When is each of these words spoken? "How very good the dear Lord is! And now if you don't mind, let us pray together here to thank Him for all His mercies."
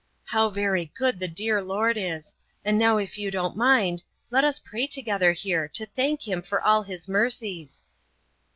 "How 0.25 0.49
very 0.49 0.91
good 0.97 1.19
the 1.19 1.27
dear 1.27 1.61
Lord 1.61 1.95
is! 1.95 2.33
And 2.65 2.75
now 2.79 2.97
if 2.97 3.19
you 3.19 3.29
don't 3.29 3.55
mind, 3.55 4.01
let 4.31 4.43
us 4.43 4.57
pray 4.57 4.87
together 4.87 5.31
here 5.31 5.67
to 5.67 5.85
thank 5.85 6.27
Him 6.27 6.41
for 6.41 6.59
all 6.59 6.81
His 6.81 7.07
mercies." 7.07 7.83